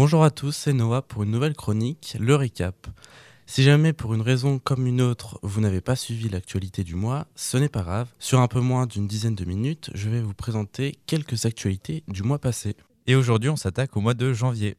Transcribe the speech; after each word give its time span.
Bonjour 0.00 0.22
à 0.22 0.30
tous, 0.30 0.52
c'est 0.52 0.72
Noah 0.72 1.02
pour 1.02 1.24
une 1.24 1.32
nouvelle 1.32 1.56
chronique, 1.56 2.16
le 2.20 2.36
récap. 2.36 2.86
Si 3.46 3.64
jamais 3.64 3.92
pour 3.92 4.14
une 4.14 4.20
raison 4.20 4.60
comme 4.60 4.86
une 4.86 5.00
autre, 5.00 5.40
vous 5.42 5.60
n'avez 5.60 5.80
pas 5.80 5.96
suivi 5.96 6.28
l'actualité 6.28 6.84
du 6.84 6.94
mois, 6.94 7.26
ce 7.34 7.56
n'est 7.56 7.68
pas 7.68 7.82
grave. 7.82 8.06
Sur 8.20 8.38
un 8.38 8.46
peu 8.46 8.60
moins 8.60 8.86
d'une 8.86 9.08
dizaine 9.08 9.34
de 9.34 9.44
minutes, 9.44 9.90
je 9.94 10.08
vais 10.08 10.20
vous 10.20 10.34
présenter 10.34 11.00
quelques 11.06 11.46
actualités 11.46 12.04
du 12.06 12.22
mois 12.22 12.38
passé. 12.38 12.76
Et 13.08 13.16
aujourd'hui, 13.16 13.50
on 13.50 13.56
s'attaque 13.56 13.96
au 13.96 14.00
mois 14.00 14.14
de 14.14 14.32
janvier. 14.32 14.76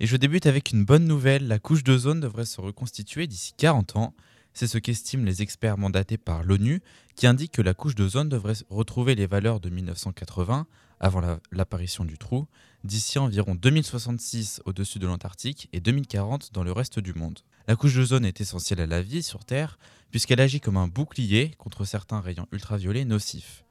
Et 0.00 0.06
je 0.06 0.16
débute 0.16 0.46
avec 0.46 0.70
une 0.70 0.86
bonne 0.86 1.04
nouvelle, 1.04 1.46
la 1.46 1.58
couche 1.58 1.84
d'ozone 1.84 2.20
devrait 2.20 2.46
se 2.46 2.58
reconstituer 2.58 3.26
d'ici 3.26 3.52
40 3.58 3.96
ans. 3.96 4.14
C'est 4.54 4.66
ce 4.66 4.78
qu'estiment 4.78 5.26
les 5.26 5.42
experts 5.42 5.76
mandatés 5.76 6.16
par 6.16 6.42
l'ONU, 6.42 6.80
qui 7.16 7.26
indiquent 7.26 7.52
que 7.52 7.60
la 7.60 7.74
couche 7.74 7.96
d'ozone 7.96 8.30
devrait 8.30 8.54
retrouver 8.70 9.14
les 9.14 9.26
valeurs 9.26 9.60
de 9.60 9.68
1980, 9.68 10.66
avant 11.00 11.20
l'apparition 11.52 12.04
du 12.04 12.18
trou, 12.18 12.46
d'ici 12.84 13.18
environ 13.18 13.54
2066 13.54 14.62
au-dessus 14.64 14.98
de 14.98 15.06
l'Antarctique 15.06 15.68
et 15.72 15.80
2040 15.80 16.52
dans 16.52 16.64
le 16.64 16.72
reste 16.72 16.98
du 16.98 17.14
monde. 17.14 17.40
La 17.66 17.76
couche 17.76 17.94
d'ozone 17.94 18.24
est 18.24 18.40
essentielle 18.40 18.80
à 18.80 18.86
la 18.86 19.02
vie 19.02 19.22
sur 19.22 19.44
Terre, 19.44 19.78
puisqu'elle 20.10 20.40
agit 20.40 20.60
comme 20.60 20.76
un 20.76 20.88
bouclier 20.88 21.52
contre 21.58 21.84
certains 21.84 22.20
rayons 22.20 22.48
ultraviolets 22.52 23.04
nocifs 23.04 23.64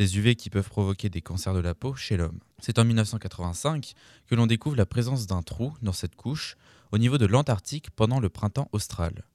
des 0.00 0.16
UV 0.16 0.34
qui 0.34 0.48
peuvent 0.48 0.70
provoquer 0.70 1.10
des 1.10 1.20
cancers 1.20 1.52
de 1.52 1.60
la 1.60 1.74
peau 1.74 1.94
chez 1.94 2.16
l'homme. 2.16 2.40
C'est 2.58 2.78
en 2.78 2.84
1985 2.84 3.92
que 4.26 4.34
l'on 4.34 4.46
découvre 4.46 4.76
la 4.76 4.86
présence 4.86 5.26
d'un 5.26 5.42
trou 5.42 5.74
dans 5.82 5.92
cette 5.92 6.16
couche 6.16 6.56
au 6.90 6.96
niveau 6.96 7.18
de 7.18 7.26
l'Antarctique 7.26 7.90
pendant 7.90 8.18
le 8.18 8.30
printemps 8.30 8.70
austral. 8.72 9.26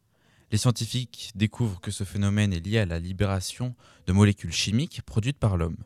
Les 0.52 0.58
scientifiques 0.58 1.32
découvrent 1.36 1.82
que 1.82 1.92
ce 1.92 2.04
phénomène 2.04 2.52
est 2.52 2.66
lié 2.66 2.80
à 2.80 2.86
la 2.88 2.98
libération 2.98 3.76
de 4.08 4.14
molécules 4.14 4.52
chimiques 4.52 5.04
produites 5.04 5.38
par 5.38 5.56
l'homme, 5.56 5.78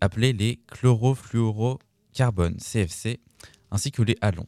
appelées 0.00 0.32
les 0.32 0.60
chlorofluorocarbones, 0.68 2.56
CFC, 2.56 3.20
ainsi 3.70 3.90
que 3.92 4.02
les 4.02 4.16
halons. 4.20 4.46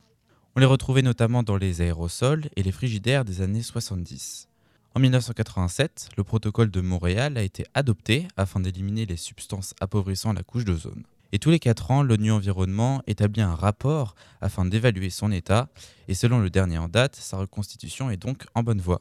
On 0.54 0.60
les 0.60 0.66
retrouvait 0.66 1.02
notamment 1.02 1.42
dans 1.42 1.56
les 1.56 1.80
aérosols 1.80 2.48
et 2.56 2.62
les 2.62 2.72
frigidaires 2.72 3.24
des 3.24 3.40
années 3.40 3.62
70. 3.62 4.48
En 4.94 5.00
1987, 5.00 6.10
le 6.18 6.24
protocole 6.24 6.70
de 6.70 6.82
Montréal 6.82 7.38
a 7.38 7.42
été 7.42 7.64
adopté 7.72 8.28
afin 8.36 8.60
d'éliminer 8.60 9.06
les 9.06 9.16
substances 9.16 9.74
appauvrissant 9.80 10.34
la 10.34 10.42
couche 10.42 10.66
d'ozone. 10.66 11.04
Et 11.32 11.38
tous 11.38 11.48
les 11.48 11.58
4 11.58 11.90
ans, 11.90 12.02
l'ONU 12.02 12.30
Environnement 12.30 13.02
établit 13.06 13.40
un 13.40 13.54
rapport 13.54 14.14
afin 14.42 14.66
d'évaluer 14.66 15.08
son 15.08 15.32
état, 15.32 15.70
et 16.08 16.14
selon 16.14 16.40
le 16.40 16.50
dernier 16.50 16.76
en 16.76 16.88
date, 16.88 17.16
sa 17.16 17.38
reconstitution 17.38 18.10
est 18.10 18.18
donc 18.18 18.44
en 18.54 18.62
bonne 18.62 18.82
voie. 18.82 19.00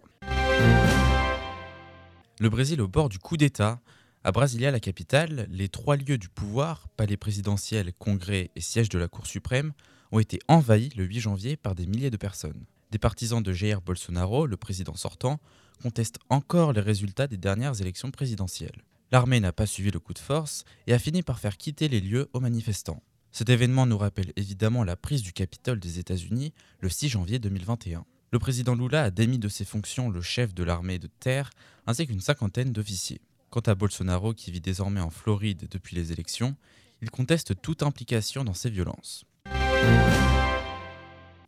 Le 2.40 2.50
Brésil 2.50 2.82
au 2.82 2.88
bord 2.88 3.10
du 3.10 3.20
coup 3.20 3.36
d'État. 3.36 3.82
À 4.24 4.32
Brasilia, 4.32 4.70
la 4.70 4.80
capitale, 4.80 5.48
les 5.50 5.68
trois 5.68 5.96
lieux 5.96 6.20
du 6.20 6.30
pouvoir, 6.30 6.90
palais 6.90 7.18
présidentiel, 7.18 7.92
congrès 7.98 8.52
et 8.56 8.62
siège 8.62 8.90
de 8.90 9.00
la 9.00 9.08
Cour 9.08 9.26
suprême, 9.26 9.74
ont 10.12 10.20
été 10.20 10.38
envahis 10.48 10.92
le 10.96 11.06
8 11.06 11.22
janvier 11.22 11.58
par 11.58 11.74
des 11.74 11.88
milliers 11.88 12.12
de 12.12 12.18
personnes. 12.18 12.66
Des 12.92 13.00
partisans 13.00 13.42
de 13.42 13.52
Jair 13.52 13.82
Bolsonaro, 13.82 14.46
le 14.46 14.58
président 14.58 14.94
sortant, 14.94 15.40
contestent 15.82 16.20
encore 16.30 16.72
les 16.72 16.82
résultats 16.82 17.26
des 17.26 17.38
dernières 17.38 17.82
élections 17.82 18.12
présidentielles. 18.12 18.84
L'armée 19.12 19.40
n'a 19.40 19.54
pas 19.54 19.66
suivi 19.66 19.90
le 19.90 20.00
coup 20.00 20.14
de 20.14 20.20
force 20.20 20.66
et 20.86 20.94
a 20.94 21.00
fini 21.00 21.24
par 21.24 21.40
faire 21.40 21.58
quitter 21.58 21.88
les 21.88 22.00
lieux 22.00 22.30
aux 22.34 22.40
manifestants. 22.40 23.02
Cet 23.32 23.50
événement 23.50 23.88
nous 23.88 23.98
rappelle 23.98 24.34
évidemment 24.36 24.84
la 24.84 24.96
prise 24.96 25.24
du 25.24 25.34
Capitole 25.34 25.80
des 25.80 25.98
États-Unis 25.98 26.54
le 26.80 26.90
6 26.90 27.10
janvier 27.10 27.40
2021. 27.40 28.06
Le 28.32 28.40
président 28.40 28.76
Lula 28.76 29.06
a 29.06 29.10
démis 29.10 29.40
de 29.40 29.50
ses 29.50 29.66
fonctions 29.66 30.12
le 30.12 30.22
chef 30.22 30.54
de 30.54 30.64
l'armée 30.64 31.00
de 31.00 31.08
terre 31.08 31.50
ainsi 31.88 32.06
qu'une 32.06 32.22
cinquantaine 32.22 32.72
d'officiers. 32.72 33.20
Quant 33.52 33.60
à 33.60 33.76
Bolsonaro, 33.76 34.34
qui 34.34 34.50
vit 34.50 34.62
désormais 34.62 35.02
en 35.02 35.10
Floride 35.10 35.68
depuis 35.70 35.98
les 35.98 36.14
élections, 36.14 36.56
il 37.02 37.12
conteste 37.12 37.62
toute 37.62 37.84
implication 37.84 38.46
dans 38.46 38.54
ces 38.54 38.70
violences. 38.70 39.26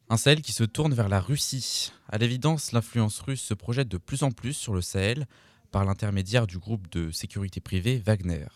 Un 0.10 0.18
Sahel 0.18 0.42
qui 0.42 0.52
se 0.52 0.66
tourne 0.66 0.94
vers 0.94 1.08
la 1.08 1.22
Russie. 1.22 1.94
À 2.10 2.18
l'évidence, 2.18 2.74
l'influence 2.74 3.22
russe 3.22 3.42
se 3.42 3.54
projette 3.54 3.88
de 3.88 3.98
plus 3.98 4.24
en 4.24 4.32
plus 4.32 4.52
sur 4.52 4.74
le 4.74 4.82
Sahel 4.82 5.28
par 5.72 5.86
l'intermédiaire 5.86 6.46
du 6.46 6.60
groupe 6.60 6.92
de 6.92 7.10
sécurité 7.10 7.62
privée 7.62 8.00
Wagner. 8.06 8.48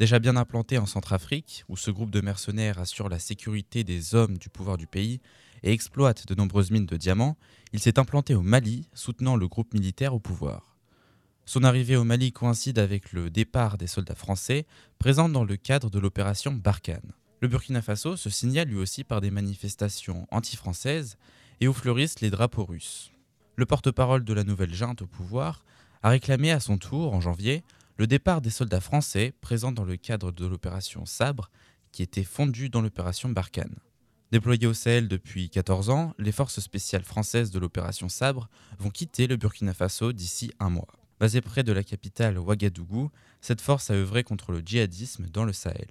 Déjà 0.00 0.18
bien 0.18 0.36
implanté 0.36 0.76
en 0.76 0.86
Centrafrique, 0.86 1.64
où 1.68 1.76
ce 1.76 1.92
groupe 1.92 2.10
de 2.10 2.20
mercenaires 2.20 2.80
assure 2.80 3.08
la 3.08 3.20
sécurité 3.20 3.84
des 3.84 4.16
hommes 4.16 4.38
du 4.38 4.48
pouvoir 4.48 4.76
du 4.76 4.88
pays 4.88 5.20
et 5.62 5.72
exploite 5.72 6.26
de 6.26 6.34
nombreuses 6.34 6.72
mines 6.72 6.86
de 6.86 6.96
diamants, 6.96 7.36
il 7.72 7.78
s'est 7.78 8.00
implanté 8.00 8.34
au 8.34 8.42
Mali, 8.42 8.88
soutenant 8.92 9.36
le 9.36 9.46
groupe 9.46 9.72
militaire 9.72 10.14
au 10.14 10.18
pouvoir. 10.18 10.71
Son 11.44 11.64
arrivée 11.64 11.96
au 11.96 12.04
Mali 12.04 12.32
coïncide 12.32 12.78
avec 12.78 13.12
le 13.12 13.28
départ 13.28 13.76
des 13.76 13.88
soldats 13.88 14.14
français 14.14 14.64
présents 14.98 15.28
dans 15.28 15.44
le 15.44 15.56
cadre 15.56 15.90
de 15.90 15.98
l'opération 15.98 16.52
Barkhane. 16.52 17.12
Le 17.40 17.48
Burkina 17.48 17.82
Faso 17.82 18.16
se 18.16 18.30
signale 18.30 18.68
lui 18.68 18.78
aussi 18.78 19.02
par 19.02 19.20
des 19.20 19.32
manifestations 19.32 20.28
anti-françaises 20.30 21.16
et 21.60 21.66
où 21.66 21.72
fleurissent 21.72 22.20
les 22.20 22.30
drapeaux 22.30 22.64
russes. 22.64 23.10
Le 23.56 23.66
porte-parole 23.66 24.24
de 24.24 24.32
la 24.32 24.44
nouvelle 24.44 24.72
junte 24.72 25.02
au 25.02 25.06
pouvoir 25.06 25.64
a 26.02 26.10
réclamé 26.10 26.52
à 26.52 26.60
son 26.60 26.78
tour, 26.78 27.12
en 27.12 27.20
janvier, 27.20 27.64
le 27.96 28.06
départ 28.06 28.40
des 28.40 28.50
soldats 28.50 28.80
français 28.80 29.34
présents 29.40 29.72
dans 29.72 29.84
le 29.84 29.96
cadre 29.96 30.30
de 30.30 30.46
l'opération 30.46 31.04
Sabre, 31.06 31.50
qui 31.90 32.02
était 32.02 32.24
fondue 32.24 32.68
dans 32.68 32.80
l'opération 32.80 33.28
Barkhane. 33.28 33.76
Déployées 34.30 34.66
au 34.66 34.74
Sahel 34.74 35.08
depuis 35.08 35.50
14 35.50 35.90
ans, 35.90 36.14
les 36.18 36.32
forces 36.32 36.60
spéciales 36.60 37.04
françaises 37.04 37.50
de 37.50 37.58
l'opération 37.58 38.08
Sabre 38.08 38.48
vont 38.78 38.90
quitter 38.90 39.26
le 39.26 39.36
Burkina 39.36 39.74
Faso 39.74 40.12
d'ici 40.12 40.52
un 40.58 40.70
mois. 40.70 41.01
Basée 41.22 41.40
près 41.40 41.62
de 41.62 41.70
la 41.70 41.84
capitale 41.84 42.36
Ouagadougou, 42.36 43.12
cette 43.40 43.60
force 43.60 43.90
a 43.90 43.94
œuvré 43.94 44.24
contre 44.24 44.50
le 44.50 44.58
djihadisme 44.58 45.28
dans 45.32 45.44
le 45.44 45.52
Sahel 45.52 45.86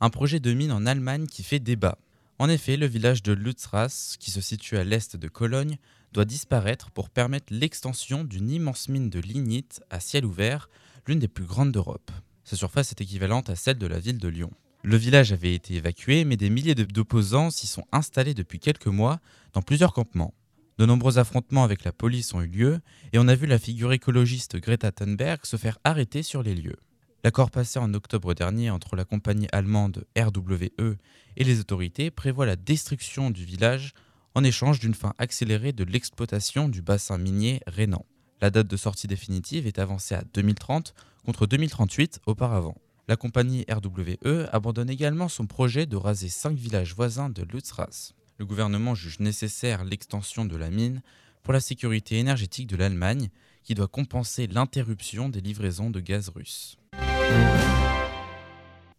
un 0.00 0.10
projet 0.10 0.40
de 0.40 0.52
mine 0.52 0.72
en 0.72 0.84
Allemagne 0.84 1.26
qui 1.26 1.42
fait 1.42 1.58
débat. 1.58 1.96
En 2.38 2.50
effet, 2.50 2.76
le 2.76 2.84
village 2.84 3.22
de 3.22 3.32
Lutzras, 3.32 4.16
qui 4.20 4.30
se 4.30 4.42
situe 4.42 4.76
à 4.76 4.84
l'est 4.84 5.16
de 5.16 5.26
Cologne, 5.26 5.78
doit 6.12 6.26
disparaître 6.26 6.90
pour 6.90 7.08
permettre 7.08 7.46
l'extension 7.50 8.24
d'une 8.24 8.50
immense 8.50 8.90
mine 8.90 9.08
de 9.08 9.20
lignite 9.20 9.80
à 9.88 10.00
ciel 10.00 10.26
ouvert, 10.26 10.68
l'une 11.06 11.18
des 11.18 11.28
plus 11.28 11.46
grandes 11.46 11.72
d'Europe. 11.72 12.10
Sa 12.44 12.56
surface 12.56 12.90
est 12.90 13.00
équivalente 13.00 13.48
à 13.48 13.56
celle 13.56 13.78
de 13.78 13.86
la 13.86 14.00
ville 14.00 14.18
de 14.18 14.28
Lyon. 14.28 14.52
Le 14.82 14.98
village 14.98 15.32
avait 15.32 15.54
été 15.54 15.76
évacué, 15.76 16.26
mais 16.26 16.36
des 16.36 16.50
milliers 16.50 16.74
d'opposants 16.74 17.50
s'y 17.50 17.66
sont 17.66 17.86
installés 17.90 18.34
depuis 18.34 18.60
quelques 18.60 18.86
mois 18.86 19.18
dans 19.54 19.62
plusieurs 19.62 19.94
campements. 19.94 20.34
De 20.78 20.86
nombreux 20.86 21.18
affrontements 21.18 21.64
avec 21.64 21.82
la 21.82 21.90
police 21.90 22.32
ont 22.34 22.40
eu 22.40 22.46
lieu, 22.46 22.80
et 23.12 23.18
on 23.18 23.26
a 23.26 23.34
vu 23.34 23.46
la 23.46 23.58
figure 23.58 23.92
écologiste 23.92 24.56
Greta 24.58 24.92
Thunberg 24.92 25.44
se 25.44 25.56
faire 25.56 25.78
arrêter 25.82 26.22
sur 26.22 26.44
les 26.44 26.54
lieux. 26.54 26.78
L'accord 27.24 27.50
passé 27.50 27.80
en 27.80 27.92
octobre 27.94 28.32
dernier 28.32 28.70
entre 28.70 28.94
la 28.94 29.04
compagnie 29.04 29.48
allemande 29.50 30.04
RWE 30.16 30.96
et 31.36 31.44
les 31.44 31.58
autorités 31.58 32.12
prévoit 32.12 32.46
la 32.46 32.54
destruction 32.54 33.30
du 33.30 33.44
village 33.44 33.92
en 34.36 34.44
échange 34.44 34.78
d'une 34.78 34.94
fin 34.94 35.14
accélérée 35.18 35.72
de 35.72 35.82
l'exploitation 35.82 36.68
du 36.68 36.80
bassin 36.80 37.18
minier 37.18 37.60
rhénan. 37.66 38.06
La 38.40 38.50
date 38.50 38.68
de 38.68 38.76
sortie 38.76 39.08
définitive 39.08 39.66
est 39.66 39.80
avancée 39.80 40.14
à 40.14 40.22
2030 40.32 40.94
contre 41.26 41.48
2038 41.48 42.20
auparavant. 42.26 42.76
La 43.08 43.16
compagnie 43.16 43.66
RWE 43.68 44.46
abandonne 44.52 44.90
également 44.90 45.28
son 45.28 45.46
projet 45.46 45.86
de 45.86 45.96
raser 45.96 46.28
cinq 46.28 46.56
villages 46.56 46.94
voisins 46.94 47.30
de 47.30 47.42
Lutzras. 47.42 48.12
Le 48.38 48.46
gouvernement 48.46 48.94
juge 48.94 49.18
nécessaire 49.18 49.84
l'extension 49.84 50.44
de 50.44 50.56
la 50.56 50.70
mine 50.70 51.02
pour 51.42 51.52
la 51.52 51.60
sécurité 51.60 52.18
énergétique 52.18 52.68
de 52.68 52.76
l'Allemagne, 52.76 53.30
qui 53.64 53.74
doit 53.74 53.88
compenser 53.88 54.46
l'interruption 54.46 55.28
des 55.28 55.40
livraisons 55.40 55.90
de 55.90 55.98
gaz 55.98 56.28
russe. 56.28 56.78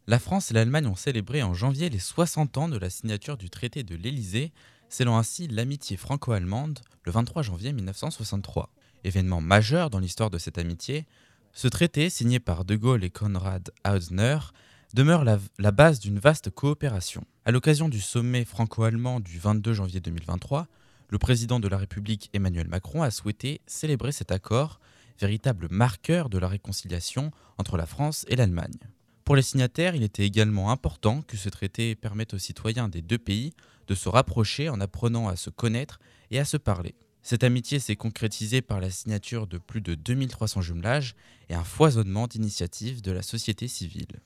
La 0.08 0.20
France 0.20 0.52
et 0.52 0.54
l'Allemagne 0.54 0.88
ont 0.88 0.96
célébré 0.98 1.42
en 1.42 1.54
janvier 1.54 1.90
les 1.90 2.00
60 2.00 2.58
ans 2.58 2.68
de 2.68 2.78
la 2.78 2.90
signature 2.90 3.38
du 3.38 3.50
traité 3.50 3.84
de 3.84 3.96
l'Élysée, 3.96 4.52
scellant 4.90 5.18
ainsi 5.18 5.48
l'amitié 5.48 5.96
franco-allemande 5.96 6.80
le 7.04 7.12
23 7.14 7.42
janvier 7.42 7.72
1963. 7.72 8.70
Événement 9.06 9.40
majeur 9.40 9.90
dans 9.90 10.00
l'histoire 10.00 10.30
de 10.30 10.38
cette 10.38 10.58
amitié, 10.58 11.06
ce 11.54 11.70
traité, 11.70 12.10
signé 12.10 12.42
par 12.42 12.66
De 12.66 12.76
Gaulle 12.76 13.06
et 13.06 13.10
Konrad 13.10 13.72
Adenauer, 13.86 14.52
demeure 14.94 15.24
la, 15.24 15.72
base 15.72 16.00
d'une 16.00 16.20
vaste 16.20 16.50
coopération. 16.50 17.24
À 17.46 17.52
l'occasion 17.52 17.90
du 17.90 18.02
sommet 18.02 18.46
franco-allemand 18.46 19.20
du 19.20 19.38
22 19.40 19.74
janvier 19.74 20.00
2023, 20.00 20.68
le 21.10 21.18
président 21.18 21.60
de 21.60 21.68
la 21.68 21.78
République 21.78 22.30
Emmanuel 22.34 22.68
Macron 22.68 23.04
a 23.04 23.12
souhaité 23.12 23.62
célébrer 23.68 24.12
cet 24.12 24.32
accord 24.32 24.80
véritable 25.20 25.68
marqueur 25.70 26.30
de 26.30 26.38
la 26.38 26.48
réconciliation 26.48 27.32
entre 27.58 27.78
la 27.78 27.86
France 27.86 28.26
et 28.30 28.36
l'Allemagne. 28.36 28.80
Pour 29.26 29.36
les 29.36 29.42
signataires, 29.42 29.96
il 29.96 30.04
était 30.04 30.26
également 30.26 30.72
important 30.72 31.22
que 31.22 31.38
ce 31.38 31.50
traité 31.50 31.94
permette 31.96 32.34
aux 32.34 32.40
citoyens 32.40 32.90
des 32.90 33.02
deux 33.02 33.18
pays 33.20 33.54
de 33.88 33.96
se 33.96 34.10
rapprocher 34.10 34.70
en 34.70 34.82
apprenant 34.82 35.28
à 35.28 35.36
se 35.36 35.50
connaître 35.50 36.00
et 36.32 36.40
à 36.40 36.46
se 36.46 36.58
parler. 36.58 36.96
Cette 37.22 37.44
amitié 37.44 37.80
s'est 37.80 37.96
concrétisée 37.96 38.62
par 38.62 38.80
la 38.80 38.90
signature 38.90 39.46
de 39.46 39.58
plus 39.58 39.82
de 39.82 39.94
2300 39.94 40.62
jumelages 40.62 41.16
et 41.50 41.54
un 41.54 41.64
foisonnement 41.64 42.28
d'initiatives 42.28 43.02
de 43.02 43.12
la 43.12 43.22
société 43.22 43.68
civile. 43.68 44.22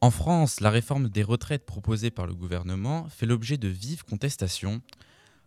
En 0.00 0.10
France, 0.10 0.60
la 0.60 0.70
réforme 0.70 1.08
des 1.08 1.22
retraites 1.22 1.66
proposée 1.66 2.10
par 2.10 2.26
le 2.26 2.34
gouvernement 2.34 3.06
fait 3.08 3.26
l'objet 3.26 3.58
de 3.58 3.68
vives 3.68 4.04
contestations, 4.04 4.80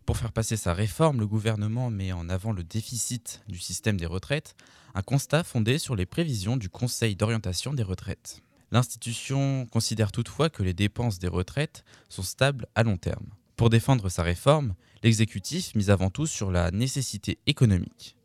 pour 0.05 0.17
faire 0.17 0.33
passer 0.33 0.57
sa 0.57 0.73
réforme, 0.73 1.21
le 1.21 1.27
gouvernement 1.27 1.89
met 1.89 2.11
en 2.11 2.27
avant 2.27 2.51
le 2.51 2.63
déficit 2.63 3.41
du 3.47 3.57
système 3.57 3.95
des 3.95 4.05
retraites, 4.05 4.55
un 4.95 5.01
constat 5.01 5.45
fondé 5.45 5.77
sur 5.77 5.95
les 5.95 6.05
prévisions 6.05 6.57
du 6.57 6.69
Conseil 6.69 7.15
d'orientation 7.15 7.73
des 7.73 7.83
retraites. 7.83 8.41
L'institution 8.71 9.65
considère 9.67 10.11
toutefois 10.11 10.49
que 10.49 10.61
les 10.61 10.73
dépenses 10.73 11.19
des 11.19 11.29
retraites 11.29 11.85
sont 12.09 12.23
stables 12.23 12.67
à 12.75 12.83
long 12.83 12.97
terme. 12.97 13.27
Pour 13.55 13.69
défendre 13.69 14.09
sa 14.09 14.23
réforme, 14.23 14.73
l'exécutif 15.03 15.73
mise 15.73 15.89
avant 15.89 16.09
tout 16.09 16.27
sur 16.27 16.51
la 16.51 16.69
nécessité 16.71 17.39
économique. 17.45 18.17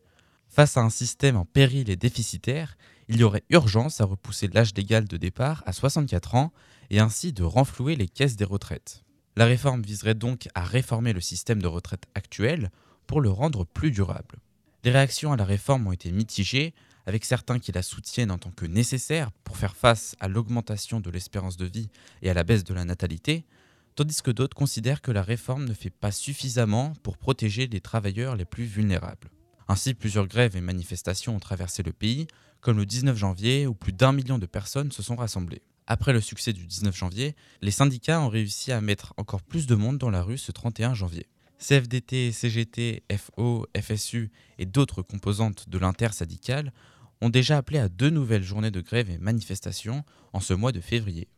Face 0.48 0.76
à 0.76 0.80
un 0.80 0.90
système 0.90 1.36
en 1.36 1.44
péril 1.44 1.90
et 1.90 1.96
déficitaire, 1.96 2.76
il 3.08 3.16
y 3.16 3.24
aurait 3.24 3.44
urgence 3.50 4.00
à 4.00 4.04
repousser 4.04 4.48
l'âge 4.48 4.74
légal 4.74 5.06
de 5.06 5.16
départ 5.16 5.62
à 5.66 5.72
64 5.72 6.34
ans 6.34 6.52
et 6.90 7.00
ainsi 7.00 7.32
de 7.32 7.42
renflouer 7.42 7.96
les 7.96 8.08
caisses 8.08 8.36
des 8.36 8.44
retraites. 8.44 9.02
La 9.36 9.46
réforme 9.46 9.82
viserait 9.82 10.14
donc 10.14 10.48
à 10.54 10.62
réformer 10.62 11.12
le 11.12 11.20
système 11.20 11.62
de 11.62 11.68
retraite 11.68 12.04
actuel 12.14 12.70
pour 13.06 13.20
le 13.20 13.30
rendre 13.30 13.64
plus 13.64 13.90
durable. 13.90 14.36
Les 14.84 14.90
réactions 14.90 15.32
à 15.32 15.36
la 15.36 15.44
réforme 15.44 15.86
ont 15.86 15.92
été 15.92 16.12
mitigées, 16.12 16.74
avec 17.06 17.24
certains 17.24 17.58
qui 17.58 17.72
la 17.72 17.82
soutiennent 17.82 18.30
en 18.30 18.38
tant 18.38 18.50
que 18.50 18.66
nécessaire 18.66 19.30
pour 19.44 19.56
faire 19.56 19.76
face 19.76 20.14
à 20.20 20.28
l'augmentation 20.28 21.00
de 21.00 21.10
l'espérance 21.10 21.56
de 21.56 21.64
vie 21.64 21.88
et 22.20 22.28
à 22.28 22.34
la 22.34 22.44
baisse 22.44 22.64
de 22.64 22.74
la 22.74 22.84
natalité, 22.84 23.46
tandis 23.94 24.20
que 24.22 24.30
d'autres 24.30 24.56
considèrent 24.56 25.00
que 25.00 25.10
la 25.10 25.22
réforme 25.22 25.64
ne 25.64 25.72
fait 25.72 25.90
pas 25.90 26.12
suffisamment 26.12 26.92
pour 27.02 27.16
protéger 27.16 27.66
les 27.66 27.80
travailleurs 27.80 28.36
les 28.36 28.44
plus 28.44 28.64
vulnérables. 28.64 29.30
Ainsi, 29.68 29.92
plusieurs 29.92 30.26
grèves 30.26 30.56
et 30.56 30.62
manifestations 30.62 31.36
ont 31.36 31.40
traversé 31.40 31.82
le 31.82 31.92
pays, 31.92 32.26
comme 32.60 32.78
le 32.78 32.86
19 32.86 33.16
janvier 33.16 33.66
où 33.66 33.74
plus 33.74 33.92
d'un 33.92 34.12
million 34.12 34.38
de 34.38 34.46
personnes 34.46 34.90
se 34.90 35.02
sont 35.02 35.16
rassemblées. 35.16 35.62
Après 35.86 36.12
le 36.12 36.20
succès 36.20 36.54
du 36.54 36.66
19 36.66 36.96
janvier, 36.96 37.36
les 37.60 37.70
syndicats 37.70 38.20
ont 38.20 38.28
réussi 38.28 38.72
à 38.72 38.80
mettre 38.80 39.14
encore 39.18 39.42
plus 39.42 39.66
de 39.66 39.74
monde 39.74 39.98
dans 39.98 40.10
la 40.10 40.22
rue 40.22 40.38
ce 40.38 40.52
31 40.52 40.94
janvier. 40.94 41.26
CFDT, 41.58 42.32
CGT, 42.32 43.02
FO, 43.16 43.66
FSU 43.78 44.30
et 44.58 44.66
d'autres 44.66 45.02
composantes 45.02 45.68
de 45.68 45.78
l'intersyndicale 45.78 46.72
ont 47.20 47.30
déjà 47.30 47.58
appelé 47.58 47.78
à 47.78 47.88
deux 47.88 48.10
nouvelles 48.10 48.44
journées 48.44 48.70
de 48.70 48.80
grève 48.80 49.10
et 49.10 49.18
manifestations 49.18 50.04
en 50.32 50.40
ce 50.40 50.54
mois 50.54 50.72
de 50.72 50.80
février. 50.80 51.28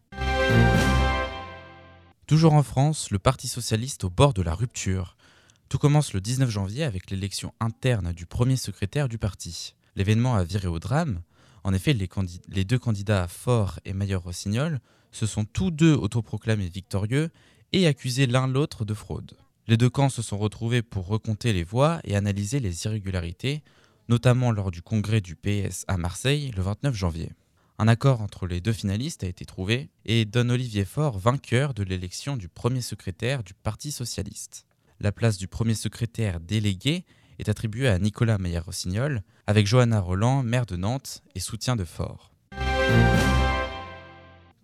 Toujours 2.26 2.52
en 2.52 2.62
France, 2.62 3.10
le 3.10 3.18
Parti 3.18 3.48
socialiste 3.48 4.04
au 4.04 4.10
bord 4.10 4.34
de 4.34 4.42
la 4.42 4.54
rupture. 4.54 5.16
Tout 5.70 5.78
commence 5.78 6.14
le 6.14 6.20
19 6.20 6.50
janvier 6.50 6.82
avec 6.82 7.12
l'élection 7.12 7.54
interne 7.60 8.12
du 8.12 8.26
premier 8.26 8.56
secrétaire 8.56 9.08
du 9.08 9.18
parti. 9.18 9.76
L'événement 9.94 10.34
a 10.34 10.42
viré 10.42 10.66
au 10.66 10.80
drame. 10.80 11.22
En 11.62 11.72
effet, 11.72 11.92
les, 11.92 12.64
deux 12.64 12.78
candidats 12.80 13.28
Faure 13.28 13.78
et 13.84 13.92
Maillard-Rossignol 13.92 14.80
se 15.12 15.26
sont 15.26 15.44
tous 15.44 15.70
deux 15.70 15.94
autoproclamés 15.94 16.68
victorieux 16.68 17.30
et 17.72 17.86
accusés 17.86 18.26
l'un 18.26 18.48
l'autre 18.48 18.84
de 18.84 18.94
fraude. 18.94 19.36
Les 19.68 19.76
deux 19.76 19.88
camps 19.88 20.08
se 20.08 20.22
sont 20.22 20.38
retrouvés 20.38 20.82
pour 20.82 21.06
recompter 21.06 21.52
les 21.52 21.62
voix 21.62 22.00
et 22.02 22.16
analyser 22.16 22.58
les 22.58 22.86
irrégularités, 22.86 23.62
notamment 24.08 24.50
lors 24.50 24.72
du 24.72 24.82
congrès 24.82 25.20
du 25.20 25.36
PS 25.36 25.84
à 25.86 25.96
Marseille 25.98 26.50
le 26.56 26.62
29 26.62 26.96
janvier. 26.96 27.30
Un 27.78 27.86
accord 27.86 28.22
entre 28.22 28.48
les 28.48 28.60
deux 28.60 28.72
finalistes 28.72 29.22
a 29.22 29.28
été 29.28 29.44
trouvé 29.44 29.88
et 30.04 30.24
donne 30.24 30.50
Olivier 30.50 30.84
Faure 30.84 31.16
vainqueur 31.16 31.74
de 31.74 31.84
l'élection 31.84 32.36
du 32.36 32.48
premier 32.48 32.82
secrétaire 32.82 33.44
du 33.44 33.54
Parti 33.54 33.92
socialiste. 33.92 34.66
La 35.02 35.12
place 35.12 35.38
du 35.38 35.48
premier 35.48 35.74
secrétaire 35.74 36.40
délégué 36.40 37.04
est 37.38 37.48
attribuée 37.48 37.88
à 37.88 37.98
Nicolas 37.98 38.36
Meyer-Rossignol, 38.36 39.22
avec 39.46 39.66
Johanna 39.66 39.98
Roland, 39.98 40.42
maire 40.42 40.66
de 40.66 40.76
Nantes 40.76 41.22
et 41.34 41.40
soutien 41.40 41.74
de 41.74 41.86
Fort. 41.86 42.30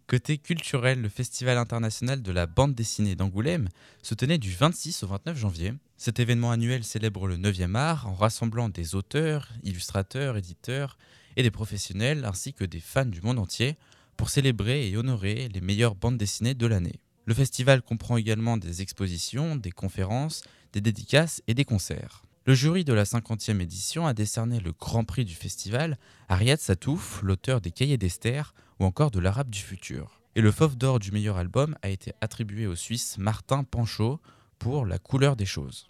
Côté 0.07 0.37
culturel, 0.37 1.01
le 1.01 1.09
Festival 1.09 1.57
international 1.57 2.21
de 2.21 2.33
la 2.33 2.45
bande 2.45 2.75
dessinée 2.75 3.17
d'Angoulême 3.17 3.69
se 4.03 4.15
tenait 4.15 4.37
du 4.37 4.53
26 4.53 5.05
au 5.05 5.07
29 5.07 5.39
janvier. 5.39 5.73
Cet 5.97 6.21
événement 6.21 6.51
annuel 6.51 6.85
célèbre 6.85 7.27
le 7.27 7.39
9e 7.39 7.75
art 7.75 8.07
en 8.07 8.13
rassemblant 8.13 8.69
des 8.69 8.95
auteurs, 8.95 9.49
illustrateurs, 9.63 10.37
éditeurs 10.37 10.99
et 11.37 11.43
des 11.43 11.51
professionnels 11.51 12.27
ainsi 12.27 12.53
que 12.53 12.65
des 12.65 12.81
fans 12.81 13.07
du 13.07 13.23
monde 13.23 13.39
entier 13.39 13.77
pour 14.19 14.29
célébrer 14.29 14.87
et 14.87 14.99
honorer 14.99 15.49
les 15.49 15.63
meilleures 15.63 15.95
bandes 15.95 16.19
dessinées 16.19 16.55
de 16.55 16.67
l'année. 16.67 17.01
Le 17.27 17.35
festival 17.35 17.83
comprend 17.83 18.17
également 18.17 18.57
des 18.57 18.83
expositions, 18.83 19.57
des 19.57 19.73
conférences, 19.73 20.45
des 20.73 20.81
dédicaces 20.81 21.43
et 21.49 21.55
des 21.55 21.65
concerts. 21.65 22.23
Le 22.47 22.55
jury 22.55 22.85
de 22.85 22.93
la 22.93 23.03
50e 23.03 23.61
édition 23.61 24.07
a 24.07 24.15
décerné 24.15 24.61
le 24.61 24.71
grand 24.71 25.03
prix 25.03 25.25
du 25.25 25.35
festival 25.35 25.99
à 26.29 26.37
Riyad 26.37 26.61
Satouf, 26.61 27.21
l'auteur 27.25 27.61
des 27.61 27.73
Cahiers 27.73 27.99
d'Esther 27.99 28.55
ou 28.79 28.85
encore 28.85 29.11
de 29.11 29.19
l'Arabe 29.19 29.51
du 29.51 29.59
futur. 29.59 30.21
Et 30.37 30.41
le 30.41 30.53
Fauve 30.53 30.77
d'or 30.77 31.01
du 31.01 31.11
meilleur 31.11 31.37
album 31.37 31.77
a 31.83 31.89
été 31.89 32.13
attribué 32.21 32.69
au 32.69 32.77
Suisse 32.77 33.19
Martin 33.19 33.65
Panchaud 33.65 34.21
pour 34.61 34.87
La 34.87 35.01
couleur 35.01 35.35
des 35.35 35.47
choses. 35.47 35.89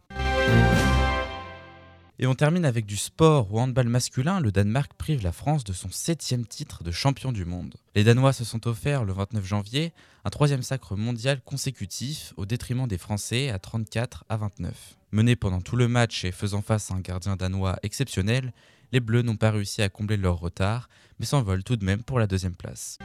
Et 2.19 2.27
on 2.27 2.35
termine 2.35 2.65
avec 2.65 2.87
du 2.87 2.97
sport. 2.97 3.53
Au 3.53 3.61
handball 3.61 3.89
masculin, 3.89 4.41
le 4.41 4.51
Danemark 4.51 4.93
prive 4.95 5.23
la 5.23 5.33
France 5.33 5.65
de 5.65 5.75
son 5.75 5.91
septième 5.91 6.47
titre 6.47 6.83
de 6.83 6.91
champion 6.91 7.31
du 7.31 7.45
monde. 7.45 7.75
Les 7.95 8.05
Danois 8.05 8.33
se 8.33 8.43
sont 8.43 8.67
offerts 8.67 9.05
le 9.05 9.13
29 9.13 9.45
janvier 9.45 9.93
un 10.25 10.31
troisième 10.31 10.63
sacre 10.63 10.97
mondial 10.97 11.43
consécutif 11.43 12.33
au 12.39 12.47
détriment 12.47 12.89
des 12.89 12.97
Français 12.97 13.51
à 13.51 13.59
34 13.59 14.25
à 14.31 14.39
29. 14.39 14.97
Menés 15.13 15.37
pendant 15.37 15.61
tout 15.61 15.77
le 15.77 15.89
match 15.89 16.25
et 16.25 16.33
faisant 16.33 16.63
face 16.63 16.91
à 16.91 16.95
un 16.95 17.01
gardien 17.01 17.37
danois 17.37 17.79
exceptionnel, 17.83 18.55
les 18.93 19.01
Bleus 19.01 19.23
n'ont 19.23 19.37
pas 19.37 19.51
réussi 19.51 19.83
à 19.83 19.91
combler 19.91 20.17
leur 20.17 20.41
retard, 20.41 20.89
mais 21.19 21.27
s'envolent 21.27 21.65
tout 21.65 21.77
de 21.77 21.85
même 21.85 22.03
pour 22.03 22.19
la 22.19 22.27
deuxième 22.27 22.57
place. 22.57 22.99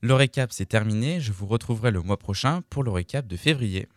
Le 0.00 0.14
récap 0.14 0.52
c'est 0.52 0.66
terminé, 0.66 1.20
je 1.20 1.32
vous 1.32 1.46
retrouverai 1.46 1.90
le 1.90 2.00
mois 2.00 2.18
prochain 2.18 2.62
pour 2.70 2.82
le 2.82 2.90
récap 2.90 3.26
de 3.26 3.36
février. 3.36 3.88